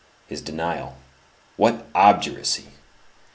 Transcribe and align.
His 0.27 0.41
denial. 0.41 0.97
What 1.57 1.85
obduracy! 1.93 2.69